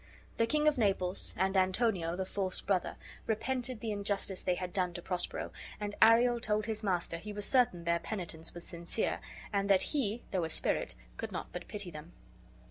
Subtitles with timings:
[0.37, 2.95] The King of Naples, and Antonio the false brother,
[3.27, 7.45] repented the injustice they had done to Prospero; and Ariel told his master he was
[7.45, 9.19] certain their penitence was sincere,
[9.53, 12.13] and that he, though a spirit, could not but pity them.